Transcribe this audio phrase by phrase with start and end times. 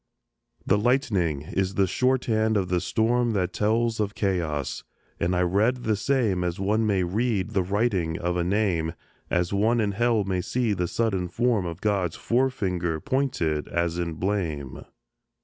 [0.65, 4.83] The lightning is the shorthand of the storm That tells of chaos;
[5.19, 8.95] and I read the same As one may read the writing of a name,
[9.29, 13.99] As one in Hell may see the sudden form Of God's fore finger pointed as
[13.99, 14.85] in blame.